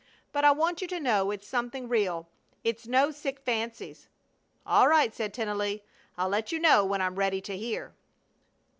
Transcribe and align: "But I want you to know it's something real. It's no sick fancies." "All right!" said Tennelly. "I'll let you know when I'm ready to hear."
"But 0.31 0.43
I 0.43 0.49
want 0.49 0.81
you 0.81 0.87
to 0.87 0.99
know 0.99 1.29
it's 1.29 1.47
something 1.47 1.87
real. 1.87 2.27
It's 2.63 2.87
no 2.87 3.11
sick 3.11 3.37
fancies." 3.45 4.07
"All 4.65 4.87
right!" 4.87 5.13
said 5.13 5.31
Tennelly. 5.31 5.83
"I'll 6.17 6.29
let 6.29 6.51
you 6.51 6.57
know 6.57 6.83
when 6.83 7.03
I'm 7.03 7.19
ready 7.19 7.39
to 7.41 7.55
hear." 7.55 7.93